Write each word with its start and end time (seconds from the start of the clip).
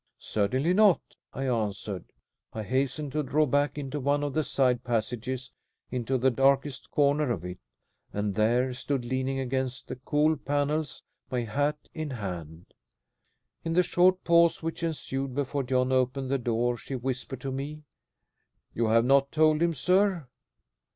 "Certainly 0.17 0.73
not," 0.73 0.99
I 1.31 1.45
answered. 1.47 2.05
I 2.53 2.63
hastened 2.63 3.11
to 3.11 3.21
draw 3.21 3.45
back 3.45 3.77
into 3.77 3.99
one 3.99 4.23
of 4.23 4.33
the 4.33 4.43
side 4.43 4.83
passages, 4.83 5.51
into 5.91 6.17
the 6.17 6.31
darkest 6.31 6.89
corner 6.89 7.29
of 7.29 7.45
it, 7.45 7.59
and 8.11 8.33
there 8.33 8.73
stood 8.73 9.05
leaning 9.05 9.37
against 9.37 9.87
the 9.87 9.95
cool 9.97 10.35
panels, 10.37 11.03
my 11.29 11.41
hat 11.41 11.77
in 11.93 12.09
my 12.09 12.15
hand. 12.15 12.65
In 13.63 13.73
the 13.73 13.83
short 13.83 14.23
pause 14.23 14.63
which 14.63 14.81
ensued 14.81 15.35
before 15.35 15.61
John 15.61 15.91
opened 15.91 16.31
the 16.31 16.39
door 16.39 16.77
she 16.77 16.95
whispered 16.95 17.41
to 17.41 17.51
me, 17.51 17.83
"You 18.73 18.87
have 18.87 19.05
not 19.05 19.31
told 19.31 19.61
him, 19.61 19.75
sir?" 19.75 20.25